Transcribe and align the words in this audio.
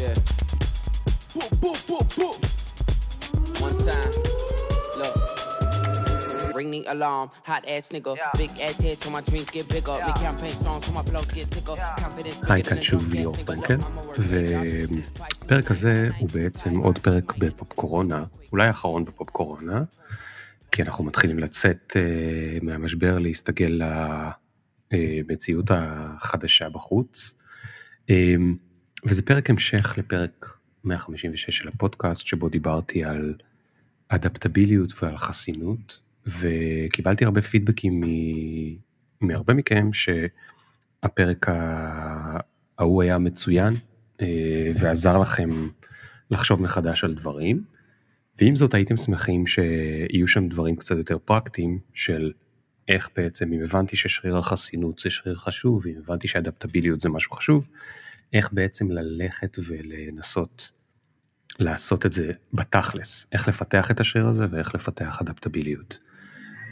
Yeah. 0.00 0.14
Boop, 1.34 1.52
boop, 1.62 1.78
boop, 1.88 2.06
boop. 2.16 2.36
One 3.60 3.76
time. 3.88 4.12
Look. 5.00 5.14
Ring 6.56 6.70
the 6.70 6.82
alarm, 6.94 7.28
hot 7.44 7.64
ass 7.68 7.90
nigga. 7.94 8.16
Big 8.38 8.50
ass 8.66 8.80
head 8.80 8.96
so 9.02 9.10
my 9.10 9.20
dreams 9.20 9.50
get 9.50 9.68
bigger. 9.68 9.96
Big 10.06 10.14
campaign 10.26 10.54
songs 10.64 10.86
so 10.86 10.92
my 10.92 11.02
flows 11.02 11.30
get 11.36 11.46
sicker. 11.52 11.76
Confidence 11.98 12.50
היי, 12.50 12.62
כאן 12.62 12.82
שוב 12.82 13.14
ליאור 13.14 13.34
word. 13.34 13.72
והפרק 14.18 15.70
הזה 15.70 16.10
הוא 16.18 16.28
בעצם 16.34 16.76
עוד 16.76 16.98
פרק 16.98 17.36
בפופ 17.38 17.72
קורונה, 17.72 18.24
אולי 18.52 18.66
האחרון 18.66 19.04
בפופ 19.04 19.30
קורונה, 19.30 19.82
כי 20.72 20.82
אנחנו 20.82 21.04
מתחילים 21.04 21.38
לצאת 21.38 21.96
אה, 21.96 22.58
מהמשבר, 22.62 23.18
להסתגל 23.18 23.80
למציאות 24.92 25.70
החדשה 25.70 26.68
בחוץ. 26.68 27.34
אה, 28.10 28.34
וזה 29.04 29.22
פרק 29.22 29.50
המשך 29.50 29.98
לפרק 29.98 30.56
156 30.84 31.56
של 31.56 31.68
הפודקאסט, 31.68 32.26
שבו 32.26 32.48
דיברתי 32.48 33.04
על 33.04 33.34
אדפטביליות 34.08 35.02
ועל 35.02 35.18
חסינות, 35.18 36.00
וקיבלתי 36.26 37.24
הרבה 37.24 37.42
פידבקים 37.42 38.00
מ- 38.00 38.76
מהרבה 39.20 39.54
מכם 39.54 39.90
שהפרק 39.92 41.46
ההוא 42.78 43.02
היה 43.02 43.18
מצוין 43.18 43.74
אה, 44.20 44.72
ועזר 44.76 45.18
לכם 45.18 45.50
לחשוב 46.30 46.62
מחדש 46.62 47.04
על 47.04 47.14
דברים. 47.14 47.64
ועם 48.40 48.56
זאת 48.56 48.74
הייתם 48.74 48.96
שמחים 48.96 49.46
שיהיו 49.46 50.26
שם 50.26 50.48
דברים 50.48 50.76
קצת 50.76 50.96
יותר 50.96 51.18
פרקטיים 51.18 51.78
של 51.94 52.32
איך 52.88 53.08
בעצם 53.16 53.52
אם 53.52 53.62
הבנתי 53.62 53.96
ששריר 53.96 54.36
החסינות 54.36 54.98
זה 54.98 55.10
שריר 55.10 55.34
חשוב, 55.34 55.86
אם 55.86 55.94
הבנתי 56.04 56.28
שאדפטביליות 56.28 57.00
זה 57.00 57.08
משהו 57.08 57.32
חשוב, 57.32 57.68
איך 58.32 58.52
בעצם 58.52 58.90
ללכת 58.90 59.56
ולנסות 59.66 60.70
לעשות 61.58 62.06
את 62.06 62.12
זה 62.12 62.32
בתכלס, 62.52 63.26
איך 63.32 63.48
לפתח 63.48 63.90
את 63.90 64.00
השריר 64.00 64.26
הזה 64.26 64.46
ואיך 64.50 64.74
לפתח 64.74 65.18
אדפטביליות. 65.20 65.98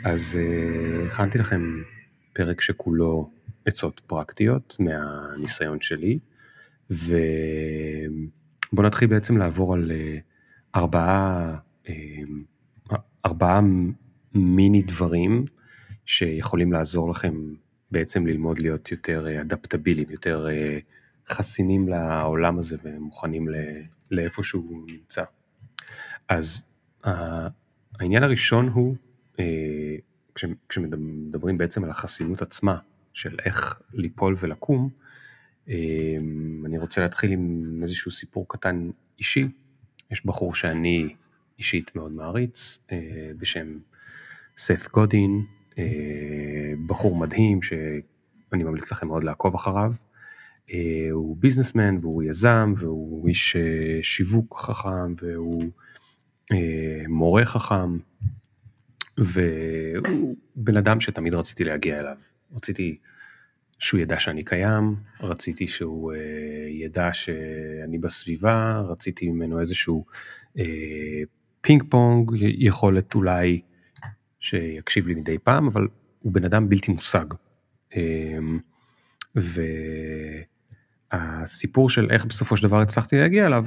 אז 0.05 0.39
אה, 0.41 1.06
הכנתי 1.06 1.39
לכם 1.39 1.83
פרק 2.33 2.61
שכולו 2.61 3.31
עצות 3.64 4.01
פרקטיות 4.06 4.77
מהניסיון 4.79 5.81
שלי, 5.81 6.19
ובואו 6.91 7.12
נתחיל 8.86 9.09
בעצם 9.09 9.36
לעבור 9.36 9.75
על 9.75 9.91
אה, 9.91 10.19
ארבעה, 10.75 11.56
אה, 11.89 11.95
ארבעה 13.27 13.61
מיני 14.34 14.83
דברים 14.83 15.45
שיכולים 16.06 16.73
לעזור 16.73 17.11
לכם 17.11 17.34
בעצם 17.91 18.27
ללמוד 18.27 18.59
להיות 18.59 18.91
יותר 18.91 19.27
אה, 19.29 19.41
אדפטביליים, 19.41 20.11
יותר 20.11 20.48
אה, 20.51 20.79
חסינים 21.33 21.89
לעולם 21.89 22.59
הזה 22.59 22.77
ומוכנים 22.83 23.47
לאיפה 24.11 24.43
שהוא 24.43 24.83
נמצא. 24.87 25.25
אז 26.29 26.62
העניין 28.01 28.23
הראשון 28.23 28.69
הוא, 28.69 28.97
אה, 29.41 29.97
כש- 30.35 30.45
כשמדברים 30.69 31.59
בעצם 31.59 31.85
על 31.85 31.91
החסינות 31.91 32.43
עצמה, 32.43 32.79
של 33.15 33.37
איך 33.45 33.81
ליפול 33.93 34.37
ולקום, 34.39 34.89
אה, 35.69 35.75
אני 36.65 36.79
רוצה 36.79 37.01
להתחיל 37.01 37.33
עם 37.33 37.81
איזשהו 37.83 38.11
סיפור 38.11 38.47
קטן 38.48 38.85
אישי. 39.19 39.48
יש 40.11 40.27
בחור 40.27 40.55
שאני 40.55 41.15
אישית 41.59 41.97
מאוד 41.97 42.13
מעריץ, 42.13 42.79
אה, 42.92 42.98
בשם 43.39 43.79
סף 44.57 44.89
גודין, 44.92 45.45
בחור 46.87 47.17
מדהים 47.17 47.63
שאני 47.63 48.63
ממליץ 48.65 48.92
לכם 48.92 49.07
מאוד 49.07 49.25
לעקוב 49.25 49.55
אחריו. 49.55 49.92
אה, 50.72 51.08
הוא 51.11 51.36
ביזנסמן 51.36 51.97
והוא 52.00 52.22
יזם 52.22 52.72
והוא 52.77 53.28
איש 53.28 53.56
אה, 53.56 53.98
שיווק 54.02 54.56
חכם 54.56 55.14
והוא 55.22 55.64
אה, 56.52 57.02
מורה 57.08 57.44
חכם 57.44 57.98
והוא 59.19 60.36
בן 60.57 60.77
אדם 60.77 61.01
שתמיד 61.01 61.34
רציתי 61.34 61.64
להגיע 61.64 61.98
אליו. 61.98 62.17
רציתי 62.52 62.98
שהוא 63.78 64.01
ידע 64.01 64.20
שאני 64.20 64.45
קיים, 64.45 64.96
רציתי 65.20 65.67
שהוא 65.67 66.12
ידע 66.70 67.12
שאני 67.12 67.98
בסביבה, 67.98 68.80
רציתי 68.80 69.28
ממנו 69.28 69.61
איזשהו 69.61 70.05
פינג 71.61 71.83
פונג, 71.89 72.30
יכולת 72.40 73.14
אולי 73.14 73.61
שיקשיב 74.40 75.07
לי 75.07 75.14
מדי 75.14 75.39
פעם, 75.39 75.67
אבל 75.67 75.89
הוא 76.18 76.33
בן 76.33 76.45
אדם 76.45 76.68
בלתי 76.68 76.92
מושג. 76.92 77.27
אה, 77.96 78.39
והסיפור 81.13 81.91
של 81.91 82.11
איך 82.11 82.24
בסופו 82.24 82.57
של 82.57 82.63
דבר 82.63 82.80
הצלחתי 82.80 83.17
להגיע 83.17 83.46
אליו, 83.46 83.67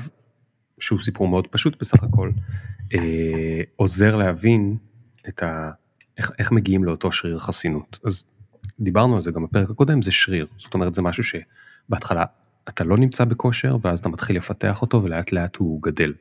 שהוא 0.80 1.02
סיפור 1.02 1.28
מאוד 1.28 1.48
פשוט 1.48 1.80
בסך 1.80 2.04
הכל, 2.04 2.32
אה, 2.94 3.62
עוזר 3.76 4.16
להבין 4.16 4.78
את 5.28 5.44
ה... 5.44 5.72
איך, 6.18 6.32
איך 6.40 6.52
מגיעים 6.52 6.84
לאותו 6.84 7.12
שריר 7.12 7.40
חסינות. 7.40 8.00
אז 8.06 8.26
דיברנו 8.80 9.16
על 9.16 9.22
זה 9.22 9.32
גם 9.32 9.44
בפרק 9.44 9.70
הקודם, 9.70 10.02
זה 10.02 10.12
שריר. 10.12 10.48
זאת 10.58 10.74
אומרת, 10.74 10.96
זה 10.96 11.02
משהו 11.02 11.24
שבהתחלה 11.24 12.26
אתה 12.70 12.84
לא 12.84 12.98
נמצא 12.98 13.24
בכושר, 13.26 13.78
ואז 13.82 14.00
אתה 14.00 14.10
מתחיל 14.10 14.38
לפתח 14.38 14.82
אותו, 14.82 15.04
ולאט 15.04 15.32
לאט 15.32 15.56
הוא 15.56 15.82
גדל. 15.82 16.14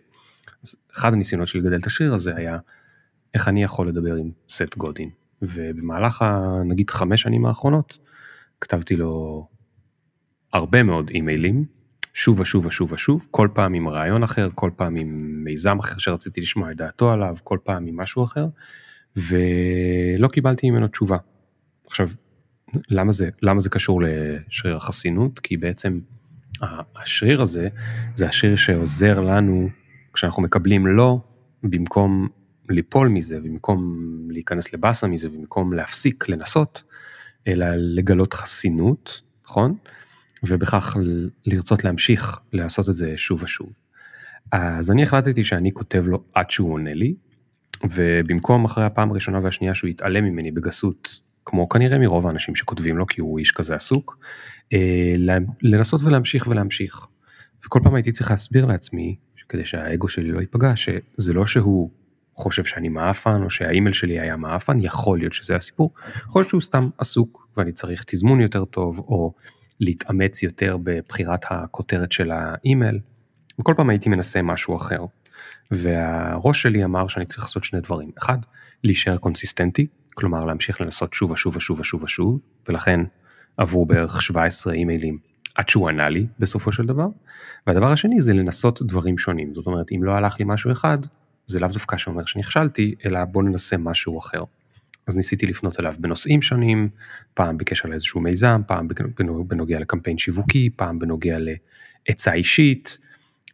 אז 0.65 0.77
אחד 0.93 1.13
הניסיונות 1.13 1.49
שלי 1.49 1.61
לגדל 1.61 1.77
את 1.77 1.87
השריר 1.87 2.15
הזה 2.15 2.37
היה, 2.37 2.59
איך 3.35 3.49
אני 3.49 3.63
יכול 3.63 3.89
לדבר 3.89 4.15
עם 4.15 4.31
סט 4.49 4.77
גודין. 4.77 5.11
ובמהלך 5.43 6.23
ה... 6.23 6.61
נגיד 6.65 6.91
חמש 6.91 7.23
שנים 7.23 7.47
האחרונות, 7.47 7.99
כתבתי 8.61 8.97
לו 8.97 9.47
הרבה 10.53 10.83
מאוד 10.83 11.11
אימיילים, 11.11 11.65
שוב 12.15 12.41
ושוב 12.41 12.67
ושוב 12.67 12.93
ושוב, 12.93 13.27
כל 13.31 13.49
פעם 13.55 13.75
עם 13.75 13.89
רעיון 13.89 14.23
אחר, 14.23 14.49
כל 14.55 14.71
פעם 14.77 14.97
עם 14.97 15.41
מיזם 15.45 15.79
אחר 15.79 15.99
שרציתי 15.99 16.41
לשמוע 16.41 16.71
את 16.71 16.77
דעתו 16.77 17.13
עליו, 17.13 17.37
כל 17.45 17.59
פעם 17.65 17.87
עם 17.87 17.97
משהו 17.97 18.25
אחר, 18.25 18.47
ולא 19.17 20.29
קיבלתי 20.29 20.71
ממנו 20.71 20.89
תשובה. 20.89 21.17
עכשיו, 21.87 22.09
למה 22.91 23.13
זה, 23.13 23.29
למה 23.43 23.61
זה 23.61 23.71
קשור 23.71 24.03
לשריר 24.03 24.77
החסינות? 24.77 25.39
כי 25.39 25.57
בעצם 25.57 26.01
השריר 26.97 27.43
הזה, 27.43 27.69
זה 28.15 28.29
השריר 28.29 28.57
שעוזר 28.57 29.21
לנו, 29.21 29.69
כשאנחנו 30.13 30.43
מקבלים 30.43 30.87
לא, 30.87 31.21
במקום 31.63 32.29
ליפול 32.69 33.09
מזה, 33.09 33.41
במקום 33.41 33.99
להיכנס 34.31 34.73
לבאסה 34.73 35.07
מזה, 35.07 35.29
במקום 35.29 35.73
להפסיק 35.73 36.29
לנסות, 36.29 36.83
אלא 37.49 37.67
לגלות 37.77 38.35
חסינות, 38.35 39.23
נכון? 39.45 39.77
ובכך 40.43 40.97
לרצות 41.47 41.85
להמשיך 41.85 42.39
לעשות 42.53 42.89
את 42.89 42.95
זה 42.95 43.13
שוב 43.17 43.43
ושוב. 43.43 43.79
אז 44.53 44.91
אני 44.91 45.03
החלטתי 45.03 45.45
שאני 45.45 45.73
כותב 45.73 46.05
לו 46.07 46.25
עד 46.35 46.51
שהוא 46.51 46.73
עונה 46.73 46.95
לי, 46.95 47.15
ובמקום 47.91 48.65
אחרי 48.65 48.85
הפעם 48.85 49.11
הראשונה 49.11 49.41
והשנייה 49.43 49.75
שהוא 49.75 49.91
יתעלם 49.91 50.25
ממני 50.25 50.51
בגסות, 50.51 51.21
כמו 51.45 51.69
כנראה 51.69 51.99
מרוב 51.99 52.27
האנשים 52.27 52.55
שכותבים 52.55 52.97
לו, 52.97 53.07
כי 53.07 53.21
הוא 53.21 53.39
איש 53.39 53.53
כזה 53.53 53.75
עסוק, 53.75 54.19
אה, 54.73 55.15
לנסות 55.63 56.03
ולהמשיך 56.03 56.47
ולהמשיך. 56.47 57.07
וכל 57.67 57.81
פעם 57.83 57.95
הייתי 57.95 58.13
צריך 58.13 58.31
להסביר 58.31 58.67
לעצמי, 58.67 59.17
כדי 59.49 59.65
שהאגו 59.65 60.09
שלי 60.09 60.33
לא 60.33 60.41
ייפגע, 60.41 60.73
שזה 60.77 61.33
לא 61.33 61.47
שהוא 61.47 61.91
חושב 62.35 62.65
שאני 62.65 62.89
מעפן, 62.89 63.43
או 63.43 63.51
שהאימייל 63.51 63.93
שלי 63.93 64.21
היה 64.21 64.37
מעפן, 64.37 64.81
יכול 64.81 65.19
להיות 65.19 65.33
שזה 65.33 65.57
הסיפור, 65.57 65.95
יכול 66.27 66.41
להיות 66.41 66.49
שהוא 66.49 66.61
סתם 66.61 66.89
עסוק, 66.99 67.49
ואני 67.57 67.73
צריך 67.73 68.05
תזמון 68.07 68.41
יותר 68.41 68.65
טוב, 68.65 68.99
או 68.99 69.35
להתאמץ 69.81 70.43
יותר 70.43 70.77
בבחירת 70.83 71.45
הכותרת 71.51 72.13
של 72.13 72.31
האימייל, 72.31 72.99
וכל 73.61 73.75
פעם 73.77 73.91
הייתי 73.91 74.09
מנסה 74.09 74.43
משהו 74.43 74.77
אחר. 74.77 75.05
והראש 75.71 76.63
שלי 76.63 76.85
אמר 76.85 77.09
שאני 77.09 77.25
צריך 77.25 77.43
לעשות 77.43 77.65
שני 77.65 77.81
דברים. 77.81 78.11
אחד, 78.19 78.39
להישאר 78.85 79.17
קונסיסטנטי, 79.17 79.87
כלומר 80.15 80.45
להמשיך 80.45 80.81
לנסות 80.81 81.15
שוב 81.15 81.31
ושוב 81.31 81.57
ושוב 81.57 81.81
ושוב 81.81 82.03
ושוב, 82.03 82.41
ולכן 82.69 83.01
עברו 83.57 83.87
בערך 83.87 84.23
17 84.23 84.73
אימיילים 84.73 85.19
עד 85.55 85.69
שהוא 85.69 85.89
ענה 85.89 86.09
לי 86.09 86.27
בסופו 86.39 86.73
של 86.73 86.87
דבר. 86.87 87.07
והדבר 87.67 87.93
השני 87.93 88.21
זה 88.21 88.33
לנסות 88.33 88.83
דברים 88.83 89.19
שונים, 89.19 89.55
זאת 89.55 89.67
אומרת 89.67 89.93
אם 89.93 90.05
לא 90.05 90.13
הלך 90.13 90.39
לי 90.39 90.45
משהו 90.49 90.73
אחד, 90.73 90.99
זה 91.47 91.61
לאו 91.61 91.69
דווקא 91.69 91.97
שאומר 91.97 92.25
שנכשלתי, 92.25 92.95
אלא 93.05 93.25
בוא 93.25 93.43
ננסה 93.43 93.77
משהו 93.77 94.19
אחר. 94.19 94.45
אז 95.11 95.17
ניסיתי 95.17 95.47
לפנות 95.47 95.81
אליו 95.81 95.95
בנושאים 95.99 96.43
שונים, 96.43 96.89
פעם 97.35 97.59
בקשר 97.59 97.89
לאיזשהו 97.89 98.21
מיזם, 98.21 98.61
פעם 98.67 98.89
בנוג- 99.19 99.49
בנוגע 99.49 99.81
לקמפיין 99.81 100.19
שיווקי, 100.19 100.71
פעם 100.77 100.99
בנוגע 100.99 101.37
לעצה 102.09 102.33
אישית, 102.33 102.99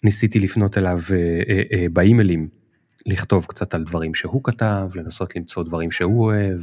ניסיתי 0.02 0.38
לפנות 0.38 0.78
אליו 0.78 1.00
אה, 1.10 1.16
אה, 1.48 1.62
אה, 1.72 1.86
באימיילים, 1.92 2.48
לכתוב 3.06 3.46
קצת 3.48 3.74
על 3.74 3.84
דברים 3.84 4.14
שהוא 4.14 4.40
כתב, 4.44 4.88
לנסות 4.94 5.36
למצוא 5.36 5.62
דברים 5.64 5.90
שהוא 5.90 6.24
אוהב, 6.24 6.60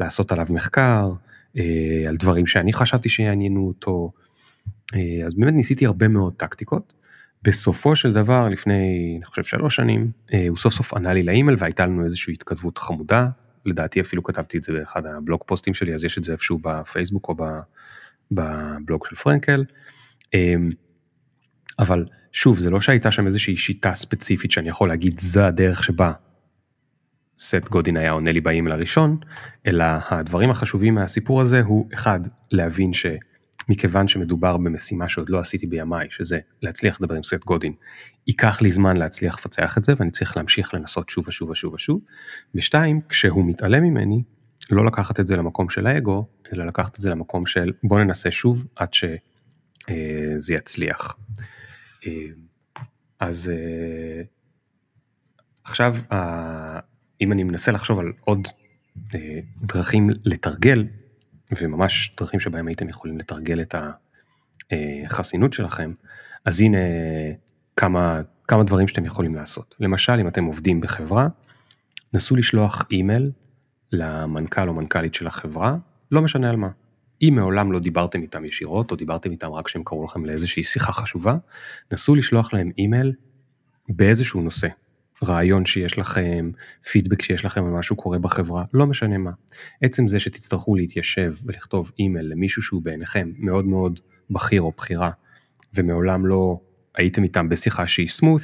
לעשות 0.00 0.32
עליו 0.32 0.46
מחקר, 0.50 1.12
אה, 1.56 2.04
על 2.08 2.16
דברים 2.16 2.46
שאני 2.46 2.72
חשבתי 2.72 3.08
שיעניינו 3.08 3.66
אותו. 3.68 4.12
אה, 4.94 5.26
אז 5.26 5.34
באמת 5.34 5.54
ניסיתי 5.54 5.86
הרבה 5.86 6.08
מאוד 6.08 6.32
טקטיקות. 6.36 6.92
בסופו 7.42 7.96
של 7.96 8.12
דבר, 8.12 8.48
לפני, 8.48 9.14
אני 9.16 9.24
חושב 9.24 9.44
שלוש 9.44 9.76
שנים, 9.76 10.04
אה, 10.32 10.46
הוא 10.48 10.56
סוף 10.56 10.72
סוף 10.74 10.94
ענה 10.94 11.12
לי 11.12 11.22
לאימייל 11.22 11.56
והייתה 11.60 11.86
לנו 11.86 12.04
איזושהי 12.04 12.34
התכתבות 12.34 12.78
חמודה. 12.78 13.28
לדעתי 13.66 14.00
אפילו 14.00 14.22
כתבתי 14.22 14.58
את 14.58 14.64
זה 14.64 14.72
באחד 14.72 15.06
הבלוג 15.06 15.40
פוסטים 15.46 15.74
שלי, 15.74 15.94
אז 15.94 16.04
יש 16.04 16.18
את 16.18 16.24
זה 16.24 16.32
איפשהו 16.32 16.58
בפייסבוק 16.58 17.28
או 17.28 17.34
בבלוג 18.30 19.06
של 19.06 19.16
פרנקל. 19.16 19.64
אה, 20.34 20.54
אבל 21.78 22.04
שוב, 22.32 22.58
זה 22.58 22.70
לא 22.70 22.80
שהייתה 22.80 23.10
שם 23.10 23.26
איזושהי 23.26 23.56
שיטה 23.56 23.94
ספציפית 23.94 24.50
שאני 24.50 24.68
יכול 24.68 24.88
להגיד, 24.88 25.20
זה 25.20 25.46
הדרך 25.46 25.84
שבה 25.84 26.12
סט 27.38 27.68
גודין 27.68 27.96
היה 27.96 28.10
עונה 28.10 28.32
לי 28.32 28.40
באימייל 28.40 28.72
הראשון, 28.72 29.16
אלא 29.66 29.84
הדברים 30.10 30.50
החשובים 30.50 30.94
מהסיפור 30.94 31.40
הזה 31.40 31.60
הוא 31.60 31.88
אחד, 31.94 32.20
להבין 32.50 32.92
שמכיוון 33.66 34.08
שמדובר 34.08 34.56
במשימה 34.56 35.08
שעוד 35.08 35.28
לא 35.28 35.38
עשיתי 35.38 35.66
בימיי, 35.66 36.06
שזה 36.10 36.38
להצליח 36.62 37.00
לדבר 37.00 37.14
עם 37.14 37.22
סט 37.22 37.44
גודין, 37.44 37.72
ייקח 38.26 38.62
לי 38.62 38.70
זמן 38.70 38.96
להצליח 38.96 39.38
לפצח 39.38 39.78
את 39.78 39.84
זה 39.84 39.92
ואני 39.98 40.10
צריך 40.10 40.36
להמשיך 40.36 40.74
לנסות 40.74 41.08
שוב 41.08 41.28
ושוב 41.28 41.50
ושוב 41.50 41.74
ושוב. 41.74 42.00
ושתיים, 42.54 43.00
כשהוא 43.08 43.44
מתעלם 43.46 43.82
ממני, 43.82 44.22
לא 44.70 44.86
לקחת 44.86 45.20
את 45.20 45.26
זה 45.26 45.36
למקום 45.36 45.70
של 45.70 45.86
האגו, 45.86 46.26
אלא 46.52 46.66
לקחת 46.66 46.96
את 46.96 47.00
זה 47.00 47.10
למקום 47.10 47.46
של 47.46 47.72
בוא 47.82 48.00
ננסה 48.00 48.30
שוב 48.30 48.66
עד 48.76 48.94
שזה 48.94 49.16
אה, 49.90 50.58
יצליח. 50.58 51.16
אה, 52.06 52.12
אז 53.20 53.50
אה, 53.54 54.22
עכשיו 55.64 55.96
אם 57.20 57.32
אני 57.32 57.42
מנסה 57.42 57.72
לחשוב 57.72 57.98
על 57.98 58.12
עוד 58.20 58.48
דרכים 59.62 60.10
לתרגל, 60.24 60.86
וממש 61.60 62.14
דרכים 62.20 62.40
שבהם 62.40 62.68
הייתם 62.68 62.88
יכולים 62.88 63.18
לתרגל 63.18 63.60
את 63.60 63.74
החסינות 64.72 65.52
שלכם, 65.52 65.92
אז 66.44 66.60
הנה 66.60 66.78
כמה, 67.76 68.20
כמה 68.48 68.64
דברים 68.64 68.88
שאתם 68.88 69.04
יכולים 69.04 69.34
לעשות. 69.34 69.74
למשל, 69.80 70.12
אם 70.20 70.28
אתם 70.28 70.44
עובדים 70.44 70.80
בחברה, 70.80 71.28
נסו 72.14 72.36
לשלוח 72.36 72.82
אימייל 72.90 73.30
למנכ"ל 73.92 74.68
או 74.68 74.74
מנכ"לית 74.74 75.14
של 75.14 75.26
החברה, 75.26 75.76
לא 76.10 76.22
משנה 76.22 76.50
על 76.50 76.56
מה. 76.56 76.68
אם 77.22 77.32
מעולם 77.36 77.72
לא 77.72 77.78
דיברתם 77.78 78.22
איתם 78.22 78.44
ישירות, 78.44 78.90
או 78.90 78.96
דיברתם 78.96 79.30
איתם 79.30 79.50
רק 79.50 79.66
כשהם 79.66 79.84
קראו 79.84 80.04
לכם 80.04 80.24
לאיזושהי 80.24 80.62
שיחה 80.62 80.92
חשובה, 80.92 81.36
נסו 81.92 82.14
לשלוח 82.14 82.54
להם 82.54 82.70
אימייל 82.78 83.12
באיזשהו 83.88 84.42
נושא. 84.42 84.68
רעיון 85.24 85.66
שיש 85.66 85.98
לכם, 85.98 86.50
פידבק 86.90 87.22
שיש 87.22 87.44
לכם 87.44 87.64
על 87.64 87.70
משהו 87.70 87.96
קורה 87.96 88.18
בחברה, 88.18 88.64
לא 88.74 88.86
משנה 88.86 89.18
מה. 89.18 89.30
עצם 89.82 90.08
זה 90.08 90.20
שתצטרכו 90.20 90.74
להתיישב 90.74 91.34
ולכתוב 91.44 91.92
אימייל 91.98 92.26
למישהו 92.26 92.62
שהוא 92.62 92.82
בעיניכם 92.82 93.30
מאוד 93.38 93.64
מאוד 93.64 94.00
בכיר 94.30 94.62
או 94.62 94.72
בכירה, 94.76 95.10
ומעולם 95.74 96.26
לא 96.26 96.60
הייתם 96.94 97.24
איתם 97.24 97.48
בשיחה 97.48 97.86
שהיא 97.86 98.08
סמוט, 98.08 98.42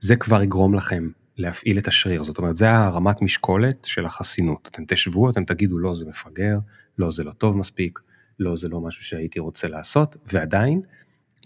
זה 0.00 0.16
כבר 0.16 0.42
יגרום 0.42 0.74
לכם 0.74 1.08
להפעיל 1.36 1.78
את 1.78 1.88
השריר, 1.88 2.24
זאת 2.24 2.38
אומרת 2.38 2.56
זה 2.56 2.70
הרמת 2.70 3.22
משקולת 3.22 3.84
של 3.84 4.06
החסינות, 4.06 4.68
אתם 4.72 4.82
תשבו, 4.88 5.30
אתם 5.30 5.44
תגידו 5.44 5.78
לא 5.78 5.94
זה 5.94 6.04
מפגר, 6.06 6.58
לא 6.98 7.10
זה 7.10 7.24
לא 7.24 7.32
טוב 7.32 7.56
מספיק, 7.56 7.98
לא 8.38 8.56
זה 8.56 8.68
לא 8.68 8.80
משהו 8.80 9.04
שהייתי 9.04 9.38
רוצה 9.38 9.68
לעשות, 9.68 10.16
ועדיין, 10.32 10.80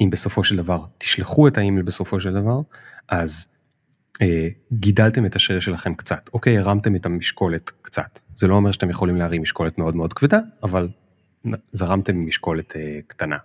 אם 0.00 0.10
בסופו 0.10 0.44
של 0.44 0.56
דבר 0.56 0.84
תשלחו 0.98 1.48
את 1.48 1.58
האימייל 1.58 1.84
בסופו 1.84 2.20
של 2.20 2.32
דבר, 2.32 2.60
אז 3.08 3.46
גידלתם 4.72 5.26
את 5.26 5.36
השריר 5.36 5.60
שלכם 5.60 5.94
קצת, 5.94 6.30
אוקיי, 6.32 6.58
הרמתם 6.58 6.96
את 6.96 7.06
המשקולת 7.06 7.72
קצת, 7.82 8.18
זה 8.34 8.46
לא 8.46 8.54
אומר 8.54 8.72
שאתם 8.72 8.90
יכולים 8.90 9.16
להרים 9.16 9.42
משקולת 9.42 9.78
מאוד 9.78 9.96
מאוד 9.96 10.12
כבדה, 10.12 10.38
אבל 10.62 10.88
זרמתם 11.72 12.26
משקולת 12.26 12.76
אה, 12.76 12.98
קטנה. 13.06 13.36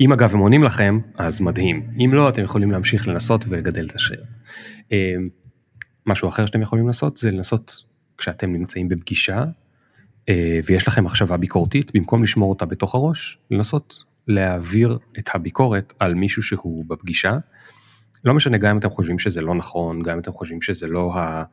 אם 0.00 0.12
אגב 0.12 0.34
הם 0.34 0.38
עונים 0.38 0.64
לכם, 0.64 0.98
אז 1.14 1.40
מדהים, 1.40 1.90
אם 2.04 2.10
לא, 2.14 2.28
אתם 2.28 2.42
יכולים 2.42 2.70
להמשיך 2.70 3.08
לנסות 3.08 3.44
ולגדל 3.48 3.86
את 3.86 3.94
השריר. 3.94 4.24
אה, 4.92 5.14
משהו 6.06 6.28
אחר 6.28 6.46
שאתם 6.46 6.62
יכולים 6.62 6.86
לעשות 6.86 7.16
זה 7.16 7.30
לנסות 7.30 7.84
כשאתם 8.18 8.52
נמצאים 8.52 8.88
בפגישה 8.88 9.44
אה, 10.28 10.60
ויש 10.64 10.88
לכם 10.88 11.04
מחשבה 11.04 11.36
ביקורתית, 11.36 11.90
במקום 11.94 12.22
לשמור 12.22 12.50
אותה 12.50 12.66
בתוך 12.66 12.94
הראש, 12.94 13.38
לנסות 13.50 14.04
להעביר 14.28 14.98
את 15.18 15.30
הביקורת 15.34 15.92
על 15.98 16.14
מישהו 16.14 16.42
שהוא 16.42 16.84
בפגישה. 16.88 17.36
לא 18.24 18.34
משנה 18.34 18.58
גם 18.58 18.70
אם 18.70 18.78
אתם 18.78 18.90
חושבים 18.90 19.18
שזה 19.18 19.40
לא 19.40 19.54
נכון, 19.54 20.02
גם 20.02 20.12
אם 20.12 20.18
אתם 20.18 20.32
חושבים 20.32 20.62
שזה 20.62 20.86
לא 20.86 21.18
ה... 21.18 21.44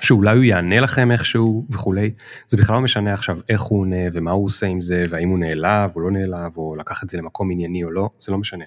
שאולי 0.00 0.36
הוא 0.36 0.44
יענה 0.44 0.80
לכם 0.80 1.10
איכשהו 1.10 1.66
וכולי, 1.70 2.14
זה 2.46 2.56
בכלל 2.56 2.76
לא 2.76 2.82
משנה 2.82 3.12
עכשיו 3.12 3.38
איך 3.48 3.60
הוא 3.60 3.80
עונה 3.80 3.96
ומה 4.12 4.30
הוא 4.30 4.44
עושה 4.46 4.66
עם 4.66 4.80
זה 4.80 5.04
והאם 5.08 5.28
הוא 5.28 5.38
נעלב 5.38 5.90
או 5.94 6.00
לא 6.00 6.10
נעלב 6.10 6.56
או 6.56 6.76
לקח 6.76 7.02
את 7.04 7.10
זה 7.10 7.18
למקום 7.18 7.50
ענייני 7.52 7.84
או 7.84 7.90
לא, 7.90 8.10
זה 8.20 8.32
לא 8.32 8.38
משנה. 8.38 8.64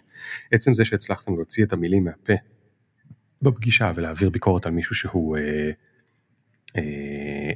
עצם 0.51 0.73
זה 0.73 0.85
שהצלחתם 0.85 1.35
להוציא 1.35 1.65
את 1.65 1.73
המילים 1.73 2.03
מהפה 2.03 2.33
בפגישה 3.41 3.91
ולהעביר 3.95 4.29
ביקורת 4.29 4.65
על 4.65 4.71
מישהו 4.71 4.95
שהוא 4.95 5.37
אה, 5.37 5.71
אה, 6.77 7.51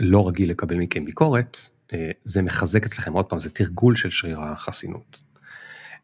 לא 0.00 0.28
רגיל 0.28 0.50
לקבל 0.50 0.76
מכם 0.76 1.04
ביקורת, 1.04 1.58
אה, 1.94 2.10
זה 2.24 2.42
מחזק 2.42 2.84
אצלכם 2.84 3.12
עוד 3.12 3.24
פעם, 3.24 3.38
זה 3.38 3.50
תרגול 3.50 3.94
של 3.94 4.10
שריר 4.10 4.40
החסינות. 4.40 5.18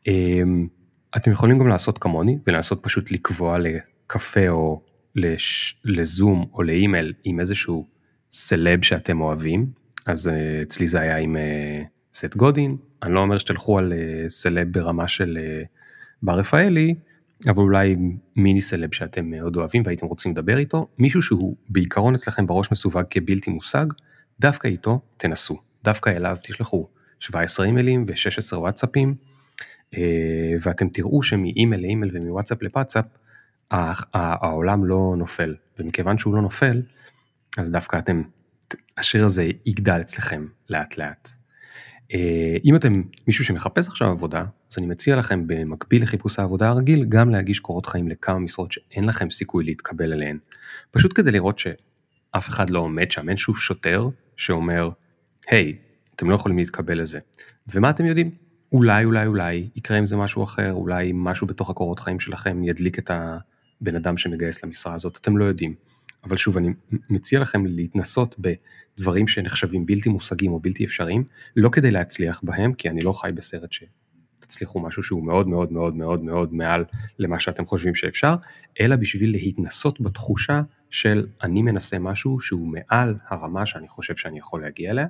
אה, 0.09 0.43
אתם 1.17 1.31
יכולים 1.31 1.59
גם 1.59 1.69
לעשות 1.69 1.99
כמוני 1.99 2.39
ולנסות 2.47 2.83
פשוט 2.83 3.11
לקבוע 3.11 3.59
לקפה 3.59 4.49
או 4.49 4.83
לש, 5.15 5.81
לזום 5.85 6.45
או 6.55 6.63
לאימייל 6.63 7.13
עם 7.25 7.41
איזשהו 7.41 7.87
סלב 8.33 8.83
שאתם 8.83 9.21
אוהבים, 9.21 9.67
אז 10.07 10.29
אה, 10.29 10.63
אצלי 10.63 10.87
זה 10.87 11.01
היה 11.01 11.17
עם 11.17 11.37
אה, 11.37 11.83
סט 12.15 12.37
גודין, 12.37 12.77
אני 13.03 13.15
לא 13.15 13.21
אומר 13.21 13.39
שתלכו 13.39 13.79
על 13.79 13.93
אה, 13.93 14.29
סלב 14.29 14.73
ברמה 14.73 15.09
של 15.09 15.39
בר 16.23 16.39
רפאלי, 16.39 16.95
אבל 17.49 17.63
אולי 17.63 17.97
מיני 18.37 18.61
סלב 18.61 18.95
שאתם 18.95 19.31
מאוד 19.31 19.57
אוהבים 19.57 19.83
והייתם 19.85 20.07
רוצים 20.07 20.33
לדבר 20.33 20.59
איתו, 20.59 20.87
מישהו 20.99 21.23
שהוא 21.23 21.57
בעיקרון 21.69 22.15
אצלכם 22.15 22.47
בראש 22.47 22.73
מסווג 22.73 23.03
כבלתי 23.11 23.51
מושג, 23.51 23.87
דווקא 24.41 24.69
איתו 24.69 25.01
תנסו, 25.17 25.61
דווקא 25.85 26.11
אליו 26.11 26.37
תשלחו 26.43 26.89
17 27.19 27.67
אימיילים 27.67 28.05
ו-16 28.09 28.57
וואטסאפים, 28.57 29.15
ואתם 30.61 30.89
תראו 30.89 31.23
שמאימייל 31.23 31.83
לאימייל 31.83 32.17
ומוואטסאפ 32.17 32.63
לפאצאפ, 32.63 33.07
העולם 33.71 34.85
לא 34.85 35.15
נופל, 35.19 35.55
ומכיוון 35.79 36.19
שהוא 36.19 36.35
לא 36.35 36.43
נופל, 36.43 36.83
אז 37.59 37.71
דווקא 37.71 37.99
אתם, 37.99 38.23
השיר 38.99 39.25
הזה 39.25 39.47
יגדל 39.67 40.01
אצלכם 40.01 40.47
לאט 40.71 40.99
לאט. 40.99 41.29
אה, 42.15 42.57
אם 42.65 42.77
אתם 42.77 42.89
מישהו 43.27 43.45
שמחפש 43.45 43.89
עכשיו 43.89 44.09
עבודה, 44.09 44.45
אז 44.73 44.79
אני 44.79 44.87
מציע 44.87 45.17
לכם 45.17 45.47
במקביל 45.47 46.03
לחיפוש 46.03 46.39
העבודה 46.39 46.69
הרגיל, 46.69 47.05
גם 47.05 47.31
להגיש 47.31 47.61
קורות 47.61 47.87
חיים 47.87 48.09
לכמה 48.09 48.39
משרות 48.39 48.73
שאין 48.73 49.05
לכם 49.05 49.31
סיכוי 49.31 49.65
להתקבל 49.65 50.13
אליהן. 50.13 50.39
פשוט 50.91 51.13
כדי 51.15 51.31
לראות 51.31 51.59
שאף 51.59 52.49
אחד 52.49 52.71
לא 52.71 52.79
עומד 52.79 53.11
שם, 53.11 53.29
אין 53.29 53.37
שום 53.37 53.55
שוטר 53.55 54.09
שאומר, 54.37 54.91
היי, 55.49 55.77
hey, 55.77 56.15
אתם 56.17 56.31
לא 56.31 56.35
יכולים 56.35 56.59
להתקבל 56.59 57.01
לזה. 57.01 57.19
ומה 57.75 57.91
אתם 57.91 58.07
יודעים? 58.07 58.48
אולי, 58.73 59.05
אולי, 59.05 59.27
אולי 59.27 59.69
יקרה 59.77 59.97
עם 59.97 60.07
זה 60.07 60.17
משהו 60.17 60.45
אחר, 60.45 60.73
אולי 60.73 61.13
משהו 61.15 61.47
בתוך 61.47 61.71
הקורות 61.71 62.01
חיים 62.01 62.21
שלכם 62.21 62.65
ידליק 62.65 62.99
את 62.99 63.11
הבן 63.11 63.97
אדם 63.97 64.17
שמגייס 64.17 64.65
למשרה 64.65 64.95
הזאת, 64.95 65.19
אתם 65.21 65.37
לא 65.37 65.45
יודעים. 65.45 65.75
אבל 66.25 66.37
שוב, 66.37 66.57
אני 66.57 66.69
מציע 67.11 67.41
לכם 67.41 67.67
להתנסות 67.67 68.37
בדברים 68.39 69.29
שנחשבים 69.29 69.87
בלתי 69.87 70.09
מושגים 70.09 70.53
או 70.53 70.61
בלתי 70.61 70.85
אפשריים, 70.85 71.25
לא 71.57 71.69
כדי 71.69 71.91
להצליח 71.91 72.41
בהם, 72.43 72.73
כי 72.73 72.91
אני 72.91 73.01
לא 73.01 73.13
חי 73.13 73.31
בסרט 73.35 73.71
שתצליחו 73.73 74.81
משהו 74.81 75.03
שהוא 75.03 75.25
מאוד 75.25 75.49
מאוד 75.49 75.73
מאוד 75.73 75.95
מאוד 75.95 76.23
מאוד 76.23 76.53
מעל 76.55 76.85
למה 77.19 77.41
שאתם 77.41 77.67
חושבים 77.67 77.95
שאפשר, 77.95 78.35
אלא 78.81 78.97
בשביל 78.97 79.31
להתנסות 79.31 80.01
בתחושה 80.01 80.63
של 80.91 81.27
אני 81.43 81.63
מנסה 81.63 81.99
משהו 81.99 82.41
שהוא 82.41 82.69
מעל 82.69 83.15
הרמה 83.29 83.67
שאני 83.67 83.89
חושב 83.89 84.17
שאני 84.17 84.39
יכול 84.39 84.63
להגיע 84.63 84.91
אליה, 84.91 85.07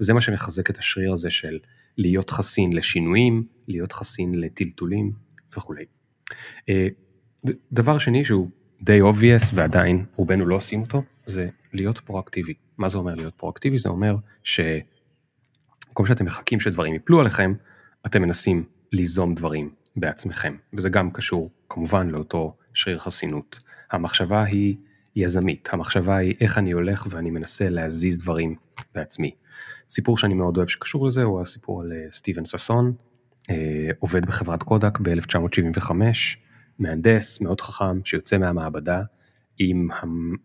וזה 0.00 0.14
מה 0.14 0.20
שמחזק 0.20 0.70
את 0.70 0.78
השריר 0.78 1.12
הזה 1.12 1.30
של 1.30 1.58
להיות 1.98 2.30
חסין 2.30 2.72
לשינויים, 2.72 3.44
להיות 3.68 3.92
חסין 3.92 4.34
לטלטולים 4.34 5.12
וכולי. 5.56 5.84
אה, 6.68 6.88
דבר 7.72 7.98
שני 7.98 8.24
שהוא 8.24 8.48
די 8.82 9.00
obvious 9.00 9.44
ועדיין 9.54 10.04
רובנו 10.16 10.46
לא 10.46 10.54
עושים 10.54 10.80
אותו, 10.80 11.02
זה 11.26 11.48
להיות 11.72 11.98
פרואקטיבי. 11.98 12.54
מה 12.78 12.88
זה 12.88 12.98
אומר 12.98 13.14
להיות 13.14 13.34
פרואקטיבי? 13.34 13.78
זה 13.78 13.88
אומר 13.88 14.16
שבמקום 14.44 16.06
שאתם 16.06 16.24
מחכים 16.24 16.60
שדברים 16.60 16.94
יפלו 16.94 17.20
עליכם, 17.20 17.52
אתם 18.06 18.22
מנסים 18.22 18.64
ליזום 18.92 19.34
דברים 19.34 19.70
בעצמכם, 19.96 20.56
וזה 20.72 20.88
גם 20.88 21.10
קשור 21.10 21.50
כמובן 21.68 22.08
לאותו 22.08 22.56
שריר 22.74 22.98
חסינות. 22.98 23.60
המחשבה 23.90 24.44
היא 24.44 24.76
יזמית, 25.16 25.68
המחשבה 25.72 26.16
היא 26.16 26.34
איך 26.40 26.58
אני 26.58 26.70
הולך 26.70 27.06
ואני 27.10 27.30
מנסה 27.30 27.68
להזיז 27.68 28.18
דברים 28.18 28.54
בעצמי. 28.94 29.30
סיפור 29.90 30.18
שאני 30.18 30.34
מאוד 30.34 30.56
אוהב 30.56 30.68
שקשור 30.68 31.06
לזה 31.06 31.22
הוא 31.22 31.40
הסיפור 31.40 31.82
על 31.82 31.92
אה, 31.92 32.06
סטיבן 32.10 32.44
ששון, 32.44 32.92
אה, 33.50 33.90
עובד 33.98 34.26
בחברת 34.26 34.62
קודק 34.62 34.98
ב-1975, 34.98 35.90
מהנדס 36.78 37.40
מאוד 37.40 37.60
חכם 37.60 38.04
שיוצא 38.04 38.38
מהמעבדה 38.38 39.02
עם, 39.58 39.88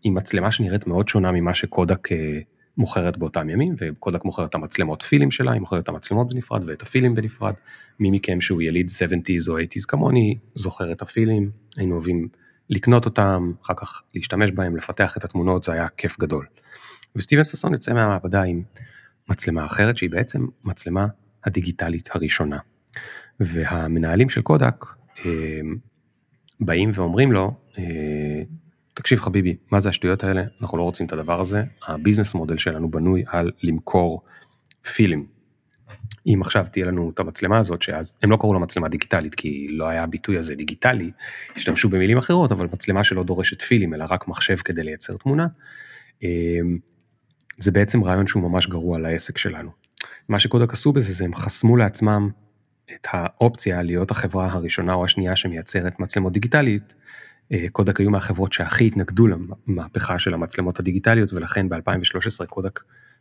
עם 0.02 0.14
מצלמה 0.14 0.52
שנראית 0.52 0.86
מאוד 0.86 1.08
שונה 1.08 1.32
ממה 1.32 1.54
שקודק 1.54 2.12
אה, 2.12 2.38
מוכרת 2.76 3.18
באותם 3.18 3.48
ימים 3.48 3.74
וקודק 3.78 4.24
מוכרת 4.24 4.50
את 4.50 4.54
המצלמות 4.54 5.02
פילים 5.02 5.30
שלה, 5.30 5.52
היא 5.52 5.60
מוכרת 5.60 5.82
את 5.82 5.88
המצלמות 5.88 6.34
בנפרד 6.34 6.68
ואת 6.68 6.82
הפילים 6.82 7.14
בנפרד. 7.14 7.54
מי 8.00 8.10
מכם 8.10 8.40
שהוא 8.40 8.62
יליד 8.62 8.88
70's 8.88 9.48
או 9.50 9.58
80's 9.58 9.84
כמוני 9.88 10.38
זוכר 10.54 10.92
את 10.92 11.02
הפילים, 11.02 11.50
היינו 11.76 11.94
אוהבים 11.94 12.28
לקנות 12.70 13.04
אותם, 13.04 13.52
אחר 13.62 13.74
כך 13.74 14.02
להשתמש 14.14 14.50
בהם, 14.50 14.76
לפתח 14.76 15.16
את 15.16 15.24
התמונות, 15.24 15.64
זה 15.64 15.72
היה 15.72 15.88
כיף 15.96 16.18
גדול. 16.18 16.46
וסטיבן 17.16 17.44
ששון 17.44 17.72
יוצא 17.72 17.92
מהמעבדה 17.92 18.42
עם 18.42 18.62
מצלמה 19.28 19.66
אחרת 19.66 19.96
שהיא 19.96 20.10
בעצם 20.10 20.46
מצלמה 20.64 21.06
הדיגיטלית 21.44 22.08
הראשונה. 22.12 22.58
והמנהלים 23.40 24.28
של 24.28 24.42
קודק 24.42 24.84
באים 26.60 26.90
ואומרים 26.94 27.32
לו, 27.32 27.54
תקשיב 28.94 29.20
חביבי, 29.20 29.56
מה 29.70 29.80
זה 29.80 29.88
השטויות 29.88 30.24
האלה? 30.24 30.44
אנחנו 30.60 30.78
לא 30.78 30.82
רוצים 30.82 31.06
את 31.06 31.12
הדבר 31.12 31.40
הזה. 31.40 31.62
הביזנס 31.86 32.34
מודל 32.34 32.56
שלנו 32.56 32.90
בנוי 32.90 33.24
על 33.26 33.50
למכור 33.62 34.22
פילים. 34.94 35.26
אם 36.26 36.38
עכשיו 36.42 36.66
תהיה 36.72 36.86
לנו 36.86 37.10
את 37.14 37.20
המצלמה 37.20 37.58
הזאת, 37.58 37.82
שאז 37.82 38.14
הם 38.22 38.30
לא 38.30 38.36
קראו 38.36 38.54
לה 38.54 38.58
מצלמה 38.58 38.88
דיגיטלית, 38.88 39.34
כי 39.34 39.66
לא 39.70 39.88
היה 39.88 40.02
הביטוי 40.02 40.38
הזה 40.38 40.54
דיגיטלי, 40.54 41.10
השתמשו 41.56 41.88
במילים 41.88 42.18
אחרות, 42.18 42.52
אבל 42.52 42.66
מצלמה 42.72 43.04
שלא 43.04 43.24
דורשת 43.24 43.62
פילים, 43.62 43.94
אלא 43.94 44.04
רק 44.10 44.28
מחשב 44.28 44.56
כדי 44.56 44.82
לייצר 44.82 45.16
תמונה. 45.16 45.46
זה 47.58 47.70
בעצם 47.70 48.04
רעיון 48.04 48.26
שהוא 48.26 48.42
ממש 48.42 48.66
גרוע 48.66 48.98
לעסק 48.98 49.38
שלנו. 49.38 49.70
מה 50.28 50.38
שקודק 50.38 50.72
עשו 50.72 50.92
בזה 50.92 51.12
זה 51.12 51.24
הם 51.24 51.34
חסמו 51.34 51.76
לעצמם 51.76 52.30
את 52.94 53.06
האופציה 53.10 53.82
להיות 53.82 54.10
החברה 54.10 54.52
הראשונה 54.52 54.94
או 54.94 55.04
השנייה 55.04 55.36
שמייצרת 55.36 56.00
מצלמות 56.00 56.32
דיגיטלית. 56.32 56.94
אה, 57.52 57.66
קודק 57.72 58.00
היו 58.00 58.10
מהחברות 58.10 58.52
שהכי 58.52 58.86
התנגדו 58.86 59.26
למהפכה 59.26 60.18
של 60.18 60.34
המצלמות 60.34 60.80
הדיגיטליות 60.80 61.32
ולכן 61.32 61.68
ב-2013 61.68 62.46
קודק 62.46 62.80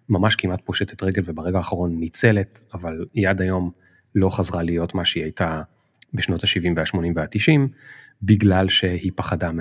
ממש 0.10 0.36
כמעט 0.36 0.62
פושטת 0.65 1.04
רגל 1.04 1.22
וברגע 1.25 1.58
האחרון 1.58 2.00
ניצלת 2.00 2.63
אבל 2.74 3.06
היא 3.13 3.30
עד 3.30 3.42
היום 3.42 3.72
לא 4.15 4.30
חזרה 4.30 4.63
להיות 4.63 4.96
מה 4.96 5.06
שהיא 5.06 5.24
הייתה 5.24 5.62
בשנות 6.13 6.44
ה-70 6.44 6.70
וה-80 6.75 7.12
וה-90 7.15 7.60
בגלל 8.22 8.70
שהיא 8.70 9.12
פחדה 9.15 9.51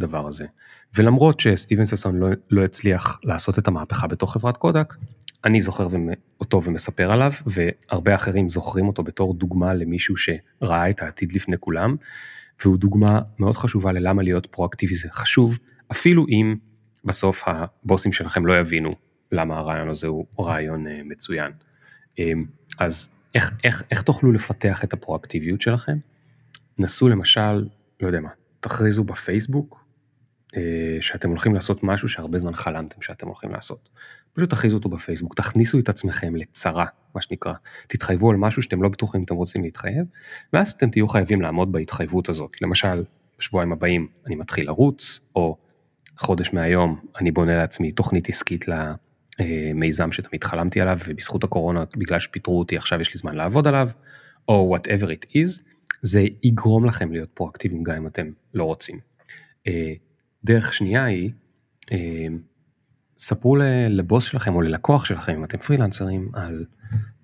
מהדבר 0.00 0.26
הזה. 0.26 0.46
ולמרות 0.94 1.40
שסטיבן 1.40 1.86
ססון 1.86 2.18
לא, 2.18 2.28
לא 2.50 2.64
הצליח 2.64 3.20
לעשות 3.24 3.58
את 3.58 3.68
המהפכה 3.68 4.06
בתוך 4.06 4.32
חברת 4.32 4.56
קודק, 4.56 4.94
אני 5.44 5.60
זוכר 5.60 5.88
אותו 6.40 6.62
ומספר 6.64 7.12
עליו, 7.12 7.32
והרבה 7.46 8.14
אחרים 8.14 8.48
זוכרים 8.48 8.86
אותו 8.86 9.02
בתור 9.02 9.34
דוגמה 9.34 9.74
למישהו 9.74 10.14
שראה 10.16 10.90
את 10.90 11.02
העתיד 11.02 11.32
לפני 11.32 11.56
כולם, 11.60 11.96
והוא 12.64 12.76
דוגמה 12.76 13.20
מאוד 13.38 13.56
חשובה 13.56 13.92
ללמה 13.92 14.22
להיות 14.22 14.46
פרואקטיבי 14.46 14.94
זה 14.94 15.08
חשוב, 15.12 15.58
אפילו 15.92 16.26
אם 16.28 16.56
בסוף 17.04 17.44
הבוסים 17.46 18.12
שלכם 18.12 18.46
לא 18.46 18.58
יבינו 18.58 18.90
למה 19.32 19.58
הרעיון 19.58 19.88
הזה 19.88 20.06
הוא 20.06 20.26
רעיון 20.38 20.86
אה, 20.86 21.00
מצוין. 21.04 21.52
אמ, 22.18 22.44
אז 22.78 23.08
איך, 23.34 23.52
איך, 23.64 23.82
איך 23.90 24.02
תוכלו 24.02 24.32
לפתח 24.32 24.84
את 24.84 24.92
הפרואקטיביות 24.92 25.60
שלכם? 25.60 25.98
נסו 26.78 27.08
למשל, 27.08 27.68
לא 28.00 28.06
יודע 28.06 28.20
מה, 28.20 28.30
תכריזו 28.60 29.04
בפייסבוק 29.04 29.79
שאתם 31.00 31.28
הולכים 31.28 31.54
לעשות 31.54 31.82
משהו 31.82 32.08
שהרבה 32.08 32.38
זמן 32.38 32.54
חלמתם 32.54 33.02
שאתם 33.02 33.26
הולכים 33.26 33.50
לעשות. 33.50 33.88
פשוט 34.32 34.50
תכריזו 34.50 34.76
אותו 34.76 34.88
בפייסבוק, 34.88 35.34
תכניסו 35.34 35.78
את 35.78 35.88
עצמכם 35.88 36.36
לצרה, 36.36 36.86
מה 37.14 37.20
שנקרא. 37.20 37.52
תתחייבו 37.86 38.30
על 38.30 38.36
משהו 38.36 38.62
שאתם 38.62 38.82
לא 38.82 38.88
בטוחים 38.88 39.22
אתם 39.22 39.34
רוצים 39.34 39.62
להתחייב, 39.64 40.06
ואז 40.52 40.72
אתם 40.72 40.90
תהיו 40.90 41.08
חייבים 41.08 41.42
לעמוד 41.42 41.72
בהתחייבות 41.72 42.28
הזאת. 42.28 42.62
למשל, 42.62 43.04
בשבועיים 43.38 43.72
הבאים 43.72 44.08
אני 44.26 44.34
מתחיל 44.34 44.66
לרוץ, 44.66 45.20
או 45.34 45.56
חודש 46.18 46.52
מהיום 46.52 47.00
אני 47.20 47.30
בונה 47.30 47.56
לעצמי 47.56 47.92
תוכנית 47.92 48.28
עסקית 48.28 48.64
למיזם 48.68 50.12
שתמיד 50.12 50.44
חלמתי 50.44 50.80
עליו, 50.80 50.98
ובזכות 51.06 51.44
הקורונה, 51.44 51.84
בגלל 51.96 52.18
שפיטרו 52.18 52.58
אותי, 52.58 52.76
עכשיו 52.76 53.00
יש 53.00 53.14
לי 53.14 53.18
זמן 53.18 53.34
לעבוד 53.34 53.66
עליו, 53.66 53.88
או 54.48 54.76
whatever 54.76 55.06
it 55.06 55.26
is, 55.26 55.62
זה 56.02 56.24
יגרום 56.42 56.84
לכם 56.84 57.12
להיות 57.12 57.30
פרואקטיביים 57.30 57.82
גם 57.82 57.96
אם 57.96 58.06
אתם 58.06 58.30
לא 58.54 58.64
רוצים. 58.64 59.00
אה, 60.40 60.54
דרך 60.54 60.74
שנייה 60.74 61.04
היא, 61.04 61.30
אה, 61.92 62.26
ספרו 63.18 63.56
לבוס 63.90 64.24
שלכם 64.24 64.54
או 64.54 64.60
ללקוח 64.60 65.04
שלכם, 65.04 65.32
אם 65.32 65.44
אתם 65.44 65.58
פרילנסרים, 65.58 66.30
על 66.32 66.64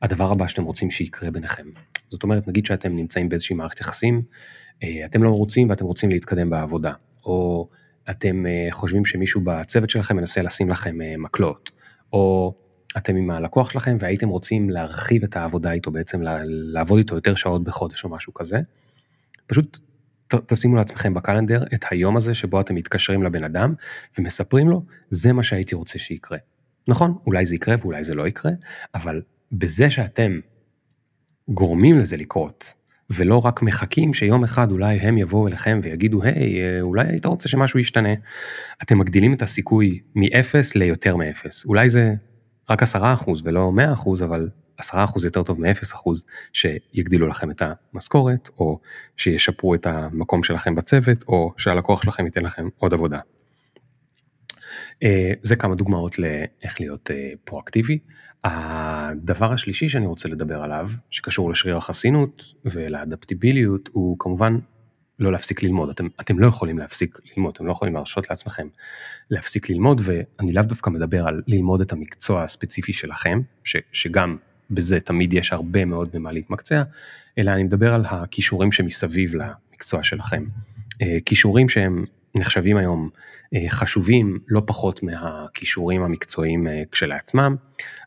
הדבר 0.02 0.32
הבא 0.32 0.48
שאתם 0.48 0.64
רוצים 0.64 0.90
שיקרה 0.90 1.30
ביניכם. 1.30 1.66
זאת 2.08 2.22
אומרת, 2.22 2.48
נגיד 2.48 2.66
שאתם 2.66 2.96
נמצאים 2.96 3.28
באיזושהי 3.28 3.56
מערכת 3.56 3.80
יחסים, 3.80 4.22
אה, 4.82 5.04
אתם 5.04 5.22
לא 5.22 5.30
רוצים 5.30 5.70
ואתם 5.70 5.84
רוצים 5.84 6.10
להתקדם 6.10 6.50
בעבודה, 6.50 6.92
או 7.24 7.68
אתם 8.10 8.46
אה, 8.46 8.68
חושבים 8.70 9.04
שמישהו 9.04 9.40
בצוות 9.44 9.90
שלכם 9.90 10.16
מנסה 10.16 10.42
לשים 10.42 10.70
לכם 10.70 10.96
מקלות, 11.18 11.70
או 12.12 12.54
אתם 12.96 13.16
עם 13.16 13.30
הלקוח 13.30 13.70
שלכם 13.70 13.96
והייתם 14.00 14.28
רוצים 14.28 14.70
להרחיב 14.70 15.24
את 15.24 15.36
העבודה 15.36 15.72
איתו, 15.72 15.90
בעצם 15.90 16.20
לעבוד 16.46 16.98
איתו 16.98 17.14
יותר 17.14 17.34
שעות 17.34 17.64
בחודש 17.64 18.04
או 18.04 18.08
משהו 18.08 18.34
כזה. 18.34 18.60
פשוט 19.46 19.78
תשימו 20.46 20.76
לעצמכם 20.76 21.14
בקלנדר 21.14 21.64
את 21.74 21.84
היום 21.90 22.16
הזה 22.16 22.34
שבו 22.34 22.60
אתם 22.60 22.74
מתקשרים 22.74 23.22
לבן 23.22 23.44
אדם 23.44 23.74
ומספרים 24.18 24.68
לו 24.68 24.82
זה 25.10 25.32
מה 25.32 25.42
שהייתי 25.42 25.74
רוצה 25.74 25.98
שיקרה. 25.98 26.38
נכון 26.88 27.14
אולי 27.26 27.46
זה 27.46 27.54
יקרה 27.54 27.74
ואולי 27.80 28.04
זה 28.04 28.14
לא 28.14 28.28
יקרה 28.28 28.52
אבל 28.94 29.22
בזה 29.52 29.90
שאתם 29.90 30.40
גורמים 31.48 31.98
לזה 31.98 32.16
לקרות 32.16 32.74
ולא 33.10 33.38
רק 33.38 33.62
מחכים 33.62 34.14
שיום 34.14 34.44
אחד 34.44 34.72
אולי 34.72 34.96
הם 34.96 35.18
יבואו 35.18 35.48
אליכם 35.48 35.80
ויגידו 35.82 36.22
היי 36.22 36.60
אה, 36.60 36.80
אולי 36.80 37.06
היית 37.08 37.26
רוצה 37.26 37.48
שמשהו 37.48 37.78
ישתנה 37.78 38.14
אתם 38.82 38.98
מגדילים 38.98 39.34
את 39.34 39.42
הסיכוי 39.42 40.00
מ-0 40.14 40.54
ליותר 40.74 41.16
מ-0 41.16 41.46
אולי 41.66 41.90
זה 41.90 42.14
רק 42.70 42.82
10% 42.82 42.86
ולא 43.44 43.72
100% 44.20 44.24
אבל 44.24 44.48
10% 44.80 45.24
יותר 45.24 45.42
טוב 45.42 45.60
מ-0% 45.60 46.10
שיגדילו 46.52 47.26
לכם 47.26 47.50
את 47.50 47.62
המשכורת, 47.92 48.48
או 48.58 48.80
שישפרו 49.16 49.74
את 49.74 49.86
המקום 49.86 50.42
שלכם 50.42 50.74
בצוות, 50.74 51.24
או 51.28 51.52
שהלקוח 51.56 52.02
שלכם 52.02 52.24
ייתן 52.24 52.42
לכם 52.42 52.68
עוד 52.78 52.92
עבודה. 52.92 53.18
אה, 55.02 55.32
זה 55.42 55.56
כמה 55.56 55.74
דוגמאות 55.74 56.18
לאיך 56.18 56.80
להיות 56.80 57.10
אה, 57.10 57.30
פרואקטיבי. 57.44 57.98
הדבר 58.44 59.52
השלישי 59.52 59.88
שאני 59.88 60.06
רוצה 60.06 60.28
לדבר 60.28 60.62
עליו, 60.62 60.90
שקשור 61.10 61.50
לשריר 61.50 61.76
החסינות 61.76 62.42
ולאדפטיביליות, 62.64 63.88
הוא 63.92 64.16
כמובן 64.18 64.58
לא 65.18 65.32
להפסיק 65.32 65.62
ללמוד. 65.62 65.90
אתם, 65.90 66.06
אתם 66.20 66.38
לא 66.38 66.46
יכולים 66.46 66.78
להפסיק 66.78 67.18
ללמוד, 67.36 67.54
אתם 67.54 67.66
לא 67.66 67.72
יכולים 67.72 67.94
להרשות 67.94 68.30
לעצמכם 68.30 68.68
להפסיק 69.30 69.70
ללמוד, 69.70 70.00
ואני 70.04 70.52
לאו 70.52 70.62
דווקא 70.62 70.90
מדבר 70.90 71.28
על 71.28 71.42
ללמוד 71.46 71.80
את 71.80 71.92
המקצוע 71.92 72.42
הספציפי 72.42 72.92
שלכם, 72.92 73.40
ש, 73.64 73.76
שגם 73.92 74.36
בזה 74.70 75.00
תמיד 75.00 75.32
יש 75.32 75.52
הרבה 75.52 75.84
מאוד 75.84 76.08
במה 76.12 76.32
להתמקצע, 76.32 76.82
אלא 77.38 77.50
אני 77.50 77.62
מדבר 77.62 77.94
על 77.94 78.04
הכישורים 78.08 78.72
שמסביב 78.72 79.34
למקצוע 79.34 80.02
שלכם. 80.02 80.44
אה, 81.02 81.18
כישורים 81.24 81.68
שהם 81.68 82.04
נחשבים 82.34 82.76
היום 82.76 83.08
אה, 83.54 83.64
חשובים 83.68 84.38
לא 84.48 84.62
פחות 84.66 85.02
מהכישורים 85.02 86.02
המקצועיים 86.02 86.66
אה, 86.66 86.82
כשלעצמם, 86.92 87.56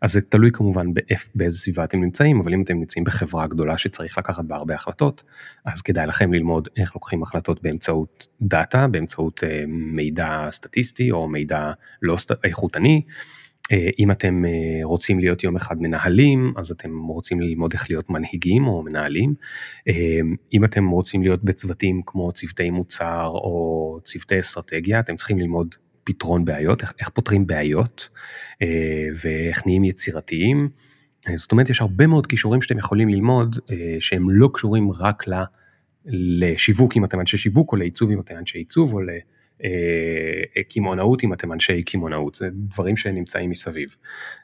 אז 0.01 0.11
זה 0.13 0.21
תלוי 0.21 0.51
כמובן 0.51 0.93
באיפ, 0.93 1.29
באיזה 1.35 1.57
סביבה 1.57 1.83
אתם 1.83 2.01
נמצאים, 2.01 2.39
אבל 2.39 2.53
אם 2.53 2.61
אתם 2.61 2.77
נמצאים 2.77 3.03
בחברה 3.03 3.47
גדולה 3.47 3.77
שצריך 3.77 4.17
לקחת 4.17 4.45
בה 4.45 4.55
הרבה 4.55 4.75
החלטות, 4.75 5.23
אז 5.65 5.81
כדאי 5.81 6.07
לכם 6.07 6.33
ללמוד 6.33 6.67
איך 6.77 6.95
לוקחים 6.95 7.23
החלטות 7.23 7.63
באמצעות 7.63 8.27
דאטה, 8.41 8.87
באמצעות 8.87 9.43
מידע 9.67 10.47
סטטיסטי 10.51 11.11
או 11.11 11.27
מידע 11.27 11.71
לא 12.01 12.17
איכותני. 12.43 13.01
אה, 13.71 13.89
אם 13.99 14.11
אתם 14.11 14.45
אה, 14.45 14.79
רוצים 14.83 15.19
להיות 15.19 15.43
יום 15.43 15.55
אחד 15.55 15.81
מנהלים, 15.81 16.53
אז 16.57 16.71
אתם 16.71 17.07
רוצים 17.07 17.41
ללמוד 17.41 17.73
איך 17.73 17.89
להיות 17.89 18.09
מנהיגים 18.09 18.67
או 18.67 18.83
מנהלים. 18.83 19.33
אה, 19.87 20.19
אם 20.53 20.65
אתם 20.65 20.89
רוצים 20.89 21.21
להיות 21.21 21.43
בצוותים 21.43 22.01
כמו 22.05 22.31
צוותי 22.31 22.69
מוצר 22.69 23.27
או 23.33 23.97
צוותי 24.03 24.39
אסטרטגיה, 24.39 24.99
אתם 24.99 25.15
צריכים 25.15 25.39
ללמוד 25.39 25.75
פתרון 26.03 26.45
בעיות, 26.45 26.81
איך, 26.81 26.93
איך 26.99 27.09
פותרים 27.09 27.47
בעיות 27.47 28.09
ואיך 29.21 29.65
נהיים 29.65 29.83
יצירתיים. 29.83 30.69
זאת 31.35 31.51
אומרת, 31.51 31.69
יש 31.69 31.81
הרבה 31.81 32.07
מאוד 32.07 32.27
כישורים 32.27 32.61
שאתם 32.61 32.77
יכולים 32.77 33.09
ללמוד 33.09 33.59
שהם 33.99 34.29
לא 34.29 34.49
קשורים 34.53 34.91
רק 34.91 35.23
לשיווק 36.05 36.97
אם 36.97 37.05
אתם 37.05 37.19
אנשי 37.19 37.37
שיווק 37.37 37.71
או 37.71 37.77
לעיצוב 37.77 38.11
אם 38.11 38.19
אתם 38.19 38.35
אנשי 38.37 38.57
עיצוב 38.57 38.93
או 38.93 39.01
ל... 39.01 39.09
אה, 39.63 40.63
קמעונאות 40.69 41.23
אם 41.23 41.33
אתם 41.33 41.53
אנשי 41.53 41.83
קמעונאות, 41.83 42.35
זה 42.35 42.49
דברים 42.53 42.97
שנמצאים 42.97 43.49
מסביב. 43.49 43.95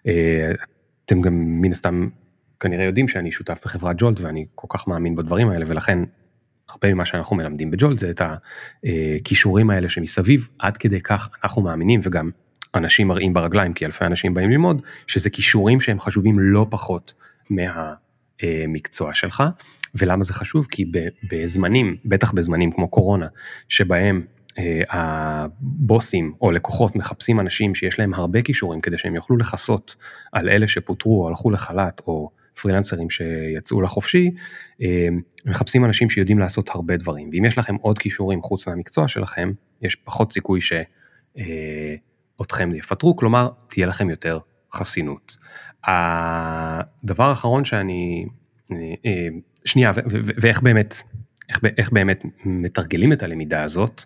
אה, 0.07 0.51
אתם 1.05 1.21
גם 1.21 1.33
מן 1.61 1.71
הסתם 1.71 2.07
כנראה 2.59 2.83
יודעים 2.83 3.07
שאני 3.07 3.31
שותף 3.31 3.59
בחברת 3.65 3.95
ג'ולט 3.99 4.19
ואני 4.19 4.45
כל 4.55 4.67
כך 4.69 4.87
מאמין 4.87 5.15
בדברים 5.15 5.49
האלה 5.49 5.65
ולכן 5.67 5.99
הרבה 6.69 6.93
ממה 6.93 7.05
שאנחנו 7.05 7.35
מלמדים 7.35 7.71
בג'ולט 7.71 7.97
זה 7.97 8.09
את 8.09 8.21
הכישורים 8.21 9.69
האלה 9.69 9.89
שמסביב, 9.89 10.47
עד 10.59 10.77
כדי 10.77 11.01
כך 11.01 11.29
אנחנו 11.43 11.61
מאמינים 11.61 11.99
וגם 12.03 12.29
אנשים 12.75 13.07
מראים 13.07 13.33
ברגליים 13.33 13.73
כי 13.73 13.85
אלפי 13.85 14.05
אנשים 14.05 14.33
באים 14.33 14.49
ללמוד 14.49 14.81
שזה 15.07 15.29
כישורים 15.29 15.79
שהם 15.79 15.99
חשובים 15.99 16.39
לא 16.39 16.67
פחות 16.69 17.13
מהמקצוע 17.49 19.13
שלך. 19.13 19.43
ולמה 19.95 20.23
זה 20.23 20.33
חשוב? 20.33 20.67
כי 20.71 20.85
בזמנים 21.31 21.97
בטח 22.05 22.31
בזמנים 22.31 22.71
כמו 22.71 22.87
קורונה 22.87 23.27
שבהם 23.69 24.21
אה, 24.21 24.34
הבוסים 24.89 26.33
או 26.41 26.51
לקוחות 26.51 26.95
מחפשים 26.95 27.39
אנשים 27.39 27.75
שיש 27.75 27.99
להם 27.99 28.13
הרבה 28.13 28.41
כישורים 28.41 28.81
כדי 28.81 28.97
שהם 28.97 29.15
יוכלו 29.15 29.37
לכסות 29.37 29.95
על 30.31 30.49
אלה 30.49 30.67
שפוטרו 30.67 31.23
או 31.23 31.27
הלכו 31.27 31.51
לחל"ת 31.51 32.01
או 32.07 32.29
פרילנסרים 32.61 33.09
שיצאו 33.09 33.81
לחופשי, 33.81 34.31
אה, 34.81 35.07
מחפשים 35.45 35.85
אנשים 35.85 36.09
שיודעים 36.09 36.39
לעשות 36.39 36.69
הרבה 36.69 36.97
דברים 36.97 37.29
ואם 37.33 37.45
יש 37.45 37.57
לכם 37.57 37.75
עוד 37.75 37.99
כישורים 37.99 38.41
חוץ 38.41 38.67
מהמקצוע 38.67 39.07
שלכם 39.07 39.51
יש 39.81 39.95
פחות 39.95 40.33
סיכוי 40.33 40.59
שאותכם 42.37 42.75
יפטרו 42.75 43.15
כלומר 43.15 43.49
תהיה 43.67 43.87
לכם 43.87 44.09
יותר 44.09 44.39
חסינות. 44.73 45.37
הדבר 45.83 47.23
האחרון 47.23 47.65
שאני, 47.65 48.25
אה, 48.71 49.27
שנייה 49.65 49.91
ואיך 50.41 50.61
באמת 50.61 50.95
איך, 51.49 51.59
איך 51.77 51.91
באמת 51.91 52.23
מתרגלים 52.45 53.13
את 53.13 53.23
הלמידה 53.23 53.63
הזאת. 53.63 54.03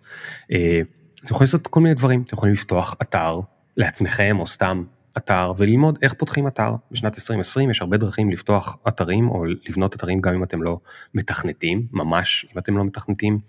אה, 0.52 0.82
אתם 1.16 1.34
יכולים 1.34 1.46
לעשות 1.46 1.68
כל 1.68 1.80
מיני 1.80 1.96
דברים, 1.96 2.22
אתם 2.22 2.36
יכולים 2.36 2.54
לפתוח 2.54 2.96
אתר 3.02 3.40
לעצמכם 3.78 4.38
או 4.40 4.48
סתם 4.48 4.84
אתר 5.18 5.52
וללמוד 5.58 5.98
איך 6.02 6.14
פותחים 6.14 6.48
אתר. 6.48 6.76
בשנת 6.92 7.16
2020 7.16 7.70
יש 7.70 7.82
הרבה 7.82 7.98
דרכים 7.98 8.32
לפתוח 8.32 8.78
אתרים 8.88 9.30
או 9.30 9.46
לבנות 9.46 9.96
אתרים 9.96 10.22
גם 10.22 10.34
אם 10.34 10.44
אתם 10.44 10.64
לא 10.64 10.80
מתכנתים, 11.14 11.88
ממש 11.92 12.46
אם 12.54 12.60
אתם 12.60 12.78
לא 12.78 12.84
מתכנתים. 12.84 13.40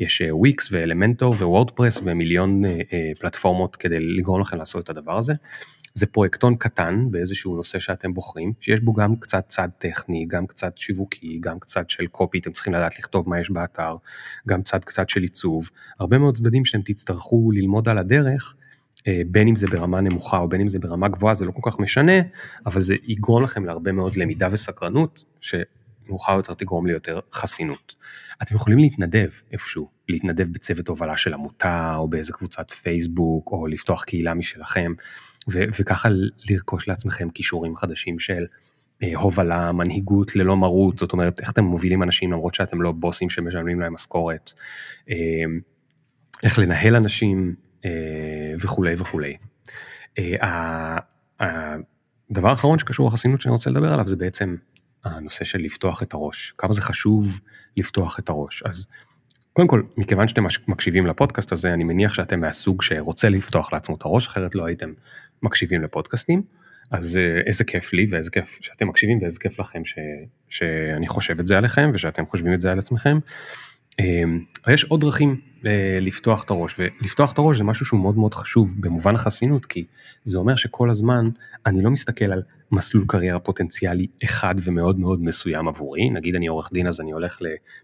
יש 0.00 0.22
וויקס 0.30 0.68
ואלמנטור 0.72 1.34
ווורדפרס 1.34 2.00
ומיליון 2.04 2.64
uh, 2.64 2.68
פלטפורמות 3.20 3.76
כדי 3.76 4.00
לגרום 4.00 4.40
לכם 4.40 4.56
לעשות 4.56 4.84
את 4.84 4.90
הדבר 4.90 5.18
הזה. 5.18 5.34
זה 5.96 6.06
פרויקטון 6.06 6.56
קטן 6.56 7.06
באיזשהו 7.10 7.56
נושא 7.56 7.78
שאתם 7.78 8.14
בוחרים, 8.14 8.52
שיש 8.60 8.80
בו 8.80 8.92
גם 8.92 9.16
קצת 9.16 9.44
צד 9.48 9.68
טכני, 9.78 10.26
גם 10.28 10.46
קצת 10.46 10.78
שיווקי, 10.78 11.38
גם 11.40 11.58
קצת 11.58 11.90
של 11.90 12.06
קופי, 12.06 12.38
אתם 12.38 12.52
צריכים 12.52 12.74
לדעת 12.74 12.98
לכתוב 12.98 13.28
מה 13.28 13.40
יש 13.40 13.50
באתר, 13.50 13.96
גם 14.48 14.62
צד 14.62 14.84
קצת 14.84 15.08
של 15.08 15.22
עיצוב, 15.22 15.70
הרבה 16.00 16.18
מאוד 16.18 16.36
צדדים 16.36 16.64
שאתם 16.64 16.82
תצטרכו 16.82 17.50
ללמוד 17.50 17.88
על 17.88 17.98
הדרך, 17.98 18.54
אה, 19.08 19.22
בין 19.26 19.48
אם 19.48 19.56
זה 19.56 19.66
ברמה 19.66 20.00
נמוכה 20.00 20.38
או 20.38 20.48
בין 20.48 20.60
אם 20.60 20.68
זה 20.68 20.78
ברמה 20.78 21.08
גבוהה, 21.08 21.34
זה 21.34 21.44
לא 21.44 21.50
כל 21.50 21.70
כך 21.70 21.78
משנה, 21.78 22.20
אבל 22.66 22.80
זה 22.80 22.94
יגרום 23.04 23.42
לכם 23.42 23.64
להרבה 23.64 23.92
מאוד 23.92 24.16
למידה 24.16 24.48
וסקרנות, 24.50 25.24
שמאוחר 25.40 26.32
יותר 26.32 26.54
תגרום 26.54 26.86
ליותר 26.86 27.20
חסינות. 27.32 27.94
אתם 28.42 28.54
יכולים 28.54 28.78
להתנדב 28.78 29.28
איפשהו, 29.52 29.88
להתנדב 30.08 30.52
בצוות 30.52 30.88
הובלה 30.88 31.16
של 31.16 31.34
עמותה, 31.34 31.94
או 31.96 32.08
באיזה 32.08 32.32
קבוצת 32.32 32.70
פייסבוק, 32.70 33.52
או 33.52 33.66
לפתוח 33.66 34.04
קהילה 34.04 34.34
משלכם. 34.34 34.92
ו- 35.48 35.64
וככה 35.80 36.08
לרכוש 36.50 36.88
לעצמכם 36.88 37.30
כישורים 37.30 37.76
חדשים 37.76 38.18
של 38.18 38.46
אה, 39.02 39.12
הובלה, 39.16 39.72
מנהיגות 39.72 40.36
ללא 40.36 40.56
מרות, 40.56 40.98
זאת 40.98 41.12
אומרת 41.12 41.40
איך 41.40 41.50
אתם 41.50 41.64
מובילים 41.64 42.02
אנשים 42.02 42.32
למרות 42.32 42.54
שאתם 42.54 42.82
לא 42.82 42.92
בוסים 42.92 43.28
שמשלמים 43.28 43.80
להם 43.80 43.94
משכורת, 43.94 44.52
אה, 45.10 45.16
איך 46.42 46.58
לנהל 46.58 46.96
אנשים 46.96 47.54
אה, 47.84 47.90
וכולי 48.60 48.94
וכולי. 48.98 49.36
אה, 50.18 50.98
הדבר 51.40 52.48
האחרון 52.48 52.78
שקשור 52.78 53.08
לחסינות 53.08 53.40
שאני 53.40 53.52
רוצה 53.52 53.70
לדבר 53.70 53.92
עליו 53.92 54.08
זה 54.08 54.16
בעצם 54.16 54.56
הנושא 55.04 55.44
של 55.44 55.58
לפתוח 55.58 56.02
את 56.02 56.14
הראש, 56.14 56.54
כמה 56.58 56.72
זה 56.72 56.82
חשוב 56.82 57.40
לפתוח 57.76 58.18
את 58.18 58.28
הראש. 58.28 58.62
אז 58.62 58.86
קודם 59.52 59.68
כל, 59.68 59.82
מכיוון 59.96 60.28
שאתם 60.28 60.44
מקשיבים 60.68 61.06
לפודקאסט 61.06 61.52
הזה, 61.52 61.72
אני 61.72 61.84
מניח 61.84 62.14
שאתם 62.14 62.40
מהסוג 62.40 62.82
שרוצה 62.82 63.28
לפתוח 63.28 63.72
לעצמו 63.72 63.96
את 63.96 64.02
הראש, 64.04 64.26
אחרת 64.26 64.54
לא 64.54 64.66
הייתם 64.66 64.92
מקשיבים 65.42 65.82
לפודקאסטים. 65.82 66.42
אז 66.90 67.16
אה, 67.16 67.40
איזה 67.46 67.64
כיף 67.64 67.92
לי 67.92 68.06
ואיזה 68.10 68.30
כיף 68.30 68.58
שאתם 68.60 68.88
מקשיבים 68.88 69.18
ואיזה 69.22 69.38
כיף 69.40 69.60
לכם 69.60 69.84
ש, 69.84 69.94
שאני 70.48 71.08
חושב 71.08 71.40
את 71.40 71.46
זה 71.46 71.58
עליכם 71.58 71.90
ושאתם 71.94 72.26
חושבים 72.26 72.54
את 72.54 72.60
זה 72.60 72.72
על 72.72 72.78
עצמכם. 72.78 73.18
אמ, 74.00 74.44
יש 74.72 74.84
עוד 74.84 75.00
דרכים 75.00 75.40
אה, 75.66 75.98
לפתוח 76.00 76.44
את 76.44 76.50
הראש 76.50 76.74
ולפתוח 76.78 77.32
את 77.32 77.38
הראש 77.38 77.58
זה 77.58 77.64
משהו 77.64 77.86
שהוא 77.86 78.00
מאוד 78.00 78.16
מאוד 78.16 78.34
חשוב 78.34 78.74
במובן 78.80 79.14
החסינות 79.14 79.66
כי 79.66 79.84
זה 80.24 80.38
אומר 80.38 80.56
שכל 80.56 80.90
הזמן 80.90 81.30
אני 81.66 81.82
לא 81.82 81.90
מסתכל 81.90 82.32
על 82.32 82.42
מסלול 82.72 83.04
קריירה 83.08 83.38
פוטנציאלי 83.38 84.06
אחד 84.24 84.54
ומאוד 84.64 84.98
מאוד 84.98 85.22
מסוים 85.22 85.68
עבורי 85.68 86.10
נגיד 86.10 86.34
אני 86.34 86.46
עורך 86.46 86.70
דין 86.72 86.86
אז 86.86 87.00
אני 87.00 87.12
הולך 87.12 87.38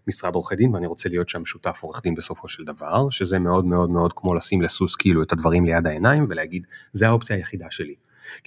למשרד 0.07 0.35
עורכי 0.35 0.55
דין 0.55 0.75
ואני 0.75 0.87
רוצה 0.87 1.09
להיות 1.09 1.29
שם 1.29 1.45
שותף 1.45 1.79
עורך 1.81 2.01
דין 2.03 2.15
בסופו 2.15 2.47
של 2.47 2.63
דבר 2.63 3.09
שזה 3.09 3.39
מאוד 3.39 3.65
מאוד 3.65 3.89
מאוד 3.89 4.13
כמו 4.13 4.33
לשים 4.33 4.61
לסוס 4.61 4.95
כאילו 4.95 5.23
את 5.23 5.31
הדברים 5.31 5.65
ליד 5.65 5.87
העיניים 5.87 6.25
ולהגיד 6.29 6.67
זה 6.93 7.07
האופציה 7.07 7.35
היחידה 7.35 7.65
שלי. 7.69 7.95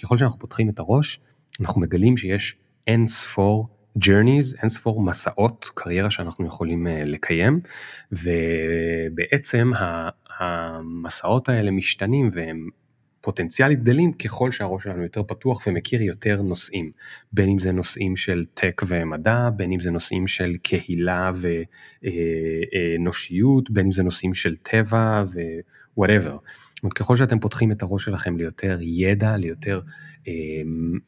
ככל 0.03 0.19
שאנחנו 0.19 0.39
פותחים 0.39 0.69
את 0.69 0.79
הראש 0.79 1.21
אנחנו 1.61 1.81
מגלים 1.81 2.17
שיש 2.17 2.57
אין 2.87 3.07
ספור 3.09 3.69
journeys, 4.05 4.61
אין 4.61 4.69
ספור 4.69 5.03
מסעות 5.03 5.71
קריירה 5.75 6.11
שאנחנו 6.11 6.47
יכולים 6.47 6.87
אה, 6.87 7.05
לקיים 7.05 7.61
ובעצם 8.13 9.71
המסעות 10.39 11.49
האלה 11.49 11.71
משתנים 11.71 12.31
והם 12.35 12.69
פוטנציאלית 13.27 13.83
גדלים 13.83 14.13
ככל 14.13 14.51
שהראש 14.51 14.83
שלנו 14.85 15.03
יותר 15.03 15.23
פתוח 15.23 15.67
ומכיר 15.67 16.03
יותר 16.03 16.43
נושאים, 16.43 16.91
בין 17.33 17.49
אם 17.49 17.59
זה 17.59 17.73
נושאים 17.73 18.17
של 18.17 18.45
טק 18.55 18.83
ומדע, 18.87 19.49
בין 19.57 19.73
אם 19.73 19.81
זה 19.81 19.91
נושאים 19.91 20.27
של 20.27 20.57
קהילה 20.63 21.31
ואנושיות, 22.03 23.71
בין 23.71 23.87
אם 23.87 23.93
זה 23.93 24.03
נושאים 24.03 24.35
של 24.35 24.57
טבע 24.57 25.25
ו-whatever. 25.27 26.31
זאת 26.77 26.83
אומרת, 26.83 26.93
ככל 26.93 27.17
שאתם 27.17 27.39
פותחים 27.39 27.73
את 27.73 27.83
הראש 27.83 28.05
שלכם 28.05 28.37
ליותר 28.37 28.79
ידע, 28.81 29.37
ליותר 29.37 29.81
אה, 29.87 29.91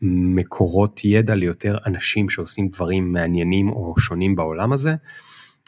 מקורות 0.02 1.00
ידע, 1.04 1.35
ליותר 1.35 1.78
אנשים 1.87 2.28
שעושים 2.28 2.68
דברים 2.68 3.12
מעניינים 3.12 3.68
או 3.68 3.94
שונים 3.98 4.37
בעולם 4.37 4.72
הזה, 4.72 4.94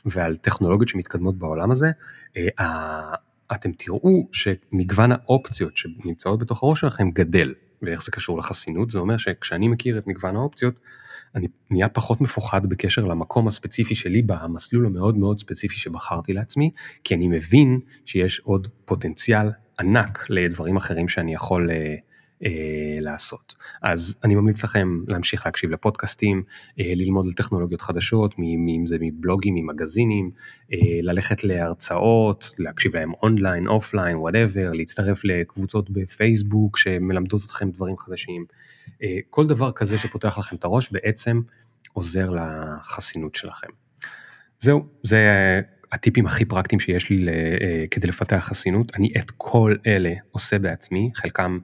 ועל 0.07 0.37
טכנולוגיות 0.37 0.89
שמתקדמות 0.89 1.39
בעולם 1.39 1.71
הזה, 1.71 1.91
אה, 2.37 3.15
אתם 3.53 3.73
תראו 3.73 4.29
שמגוון 4.33 5.13
האופציות 5.13 5.77
שנמצאות 5.77 6.41
בתוך 6.41 6.63
הראש 6.63 6.81
שלכם 6.81 7.11
גדל. 7.11 7.55
ואיך 7.83 8.05
זה 8.05 8.11
קשור 8.11 8.39
לחסינות? 8.39 8.91
זה 8.91 8.99
אומר 8.99 9.17
שכשאני 9.17 9.69
מכיר 9.69 9.99
את 9.99 10.07
מגוון 10.07 10.37
האופציות, 10.37 10.81
אני 11.35 11.49
נהיה 11.71 11.89
פחות 11.89 12.21
מפוחד 12.21 12.67
בקשר 12.67 13.05
למקום 13.05 13.49
הספציפי 13.49 13.95
שלי 13.95 14.23
במסלול 14.23 14.87
המאוד 14.87 15.17
מאוד 15.17 15.41
ספציפי 15.41 15.75
שבחרתי 15.75 16.33
לעצמי, 16.33 16.71
כי 17.05 17.15
אני 17.15 17.29
מבין 17.29 17.81
שיש 18.05 18.41
עוד 18.41 18.69
פוטנציאל 18.85 19.51
ענק 19.81 20.27
לדברים 20.29 20.77
אחרים 20.77 21.09
שאני 21.09 21.35
יכול 21.35 21.71
אה, 21.71 21.95
אה, 22.45 22.99
לעשות. 23.01 23.55
אז 23.83 24.17
אני 24.25 24.35
ממליץ 24.35 24.65
לכם 24.65 25.01
להמשיך 25.09 25.47
להקשיב 25.47 25.71
לפודקאסטים, 25.71 26.43
אה, 26.81 26.93
ללמוד 26.97 27.27
על 27.27 27.33
טכנולוגיות 27.33 27.81
חדשות, 27.81 28.35
אם 28.39 28.87
זה 28.87 28.97
מבלוגים, 29.01 29.55
ממגזינים, 29.55 30.31
אה, 30.73 30.79
ללכת 31.03 31.45
להרצאות, 31.45 32.55
להקשיב 32.59 32.97
להם 32.97 33.13
אונליין, 33.23 33.67
אופליין, 33.67 34.17
whatever, 34.17 34.73
להצטרף 34.73 35.25
לקבוצות 35.25 35.91
בפייסבוק 35.91 36.77
שמלמדות 36.77 37.45
אתכם 37.45 37.71
דברים 37.71 37.99
חדשים. 37.99 38.45
אה, 39.03 39.19
כל 39.31 39.47
דבר 39.47 39.73
כזה 39.73 39.99
שפותח 39.99 40.39
לכם 40.39 40.57
את 40.57 40.65
הראש 40.65 40.93
בעצם 40.93 41.41
עוזר 41.93 42.31
לחסינות 42.31 43.35
שלכם. 43.35 43.69
זהו, 44.59 44.87
זה 45.03 45.27
הטיפים 45.93 46.27
הכי 46.27 46.45
פרקטיים 46.45 46.81
שיש 46.81 47.11
לי 47.11 47.29
אה, 47.29 47.85
כדי 47.91 48.09
לפתח 48.09 48.45
חסינות. 48.49 48.93
אני 48.97 49.13
את 49.19 49.31
כל 49.37 49.77
אלה 49.87 50.13
עושה 50.31 50.59
בעצמי, 50.59 51.11
חלקם 51.15 51.59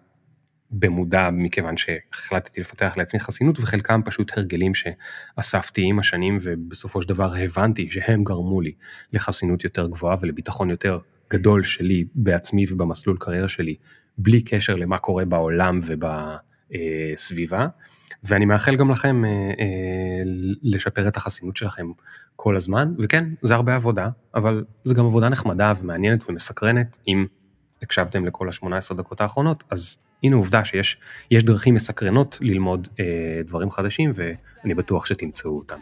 במודע 0.71 1.31
מכיוון 1.33 1.77
שהחלטתי 1.77 2.61
לפתח 2.61 2.95
לעצמי 2.97 3.21
חסינות 3.21 3.59
וחלקם 3.59 4.01
פשוט 4.05 4.39
הרגלים 4.39 4.73
שאספתי 4.75 5.83
עם 5.85 5.99
השנים 5.99 6.39
ובסופו 6.41 7.03
של 7.03 7.09
דבר 7.09 7.35
הבנתי 7.35 7.91
שהם 7.91 8.25
גרמו 8.25 8.61
לי 8.61 8.73
לחסינות 9.13 9.65
יותר 9.65 9.87
גבוהה 9.87 10.17
ולביטחון 10.21 10.71
יותר 10.71 10.99
גדול 11.33 11.63
שלי 11.63 12.05
בעצמי 12.15 12.65
ובמסלול 12.69 13.17
קריירה 13.21 13.49
שלי 13.49 13.75
בלי 14.19 14.43
קשר 14.43 14.77
למה 14.77 14.99
קורה 14.99 15.25
בעולם 15.25 15.79
ובסביבה 15.83 17.67
ואני 18.25 18.45
מאחל 18.45 18.77
גם 18.77 18.91
לכם 18.91 19.25
אה, 19.25 19.31
אה, 19.31 20.23
לשפר 20.63 21.09
את 21.09 21.17
החסינות 21.17 21.57
שלכם 21.57 21.87
כל 22.37 22.57
הזמן. 22.57 22.95
וכן 22.99 23.25
זה 23.43 23.55
הרבה 23.55 23.75
עבודה 23.75 24.09
אבל 24.35 24.65
זה 24.85 24.95
גם 24.95 25.07
עבודה 25.07 25.29
נחמדה 25.29 25.73
ומעניינת 25.81 26.31
ומסקרנת. 26.31 26.99
אם 27.09 27.27
הקשבתם 27.83 28.27
לכל 28.27 28.49
ה-18 28.49 28.95
דקות 28.95 29.21
האחרונות 29.21 29.65
אז 29.71 29.97
הנה 30.23 30.37
עובדה 30.37 30.65
שיש 30.65 30.97
דרכים 31.45 31.75
מסקרנות 31.75 32.39
ללמוד 32.41 32.89
אה, 33.01 33.05
דברים 33.45 33.71
חדשים 33.71 34.13
ואני 34.15 34.75
בטוח 34.75 35.07
שתמצאו 35.07 35.57
אותם. 35.57 35.79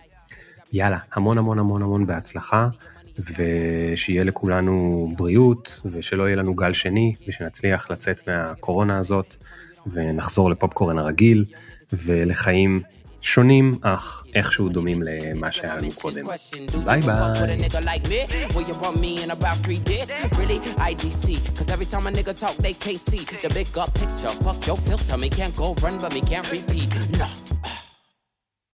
יאללה, 0.73 0.99
המון 1.13 1.39
המון 1.39 1.59
המון 1.59 1.83
המון 1.83 2.07
בהצלחה 2.07 2.69
ושיהיה 3.19 4.25
לכולנו 4.25 5.09
בריאות 5.17 5.81
ושלא 5.93 6.27
יהיה 6.27 6.37
לנו 6.37 6.55
גל 6.55 6.73
שני 6.73 7.15
ושנצליח 7.29 7.91
לצאת 7.91 8.29
מהקורונה 8.29 8.99
הזאת 8.99 9.37
ונחזור 9.93 10.51
לפופקורן 10.51 10.99
הרגיל 10.99 11.45
ולחיים 11.93 12.83
שונים 13.25 13.79
אך 13.83 14.25
איכשהו 14.35 14.69
דומים 14.69 15.03
למה 15.03 15.53
שהיה 15.53 15.75
לנו 15.75 15.91
קודם. 15.93 16.27
ביי 16.85 17.01
ביי. 17.01 17.15